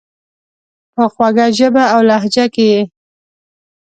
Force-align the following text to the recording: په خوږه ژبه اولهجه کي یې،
په 0.95 1.03
خوږه 1.13 1.45
ژبه 1.57 1.83
اولهجه 1.95 2.45
کي 2.53 2.65
یې، 2.71 2.81